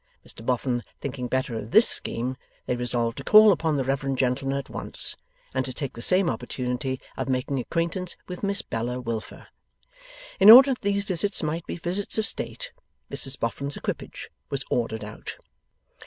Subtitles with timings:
[0.27, 4.57] Mr Boffin thinking better of this scheme, they resolved to call upon the reverend gentleman
[4.57, 5.15] at once,
[5.53, 9.49] and to take the same opportunity of making acquaintance with Miss Bella Wilfer.
[10.39, 12.71] In order that these visits might be visits of state,
[13.11, 15.37] Mrs Boffin's equipage was ordered out.